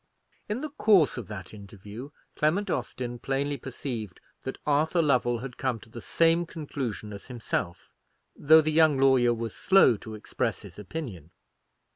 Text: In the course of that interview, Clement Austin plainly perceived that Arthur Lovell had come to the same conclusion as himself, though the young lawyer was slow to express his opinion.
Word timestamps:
In 0.49 0.61
the 0.61 0.71
course 0.71 1.15
of 1.17 1.27
that 1.27 1.53
interview, 1.53 2.09
Clement 2.35 2.71
Austin 2.71 3.19
plainly 3.19 3.55
perceived 3.57 4.19
that 4.41 4.57
Arthur 4.65 4.99
Lovell 4.99 5.37
had 5.37 5.57
come 5.57 5.79
to 5.79 5.89
the 5.89 6.01
same 6.01 6.47
conclusion 6.47 7.13
as 7.13 7.25
himself, 7.27 7.91
though 8.35 8.61
the 8.61 8.71
young 8.71 8.97
lawyer 8.97 9.31
was 9.31 9.53
slow 9.55 9.97
to 9.97 10.15
express 10.15 10.63
his 10.63 10.79
opinion. 10.79 11.29